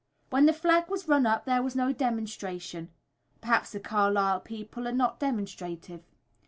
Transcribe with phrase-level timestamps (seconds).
[0.31, 2.89] When the flag was run up there was no demonstration,
[3.39, 6.01] perhaps the Carlisle people are not demonstrative.